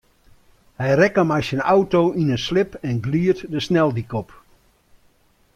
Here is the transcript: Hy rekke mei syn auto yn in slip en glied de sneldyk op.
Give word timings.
Hy 0.79 0.89
rekke 0.99 1.23
mei 1.29 1.43
syn 1.45 1.61
auto 1.73 2.01
yn 2.21 2.31
in 2.35 2.41
slip 2.47 2.71
en 2.87 2.97
glied 3.05 3.39
de 3.51 3.59
sneldyk 3.67 4.11
op. 4.21 4.29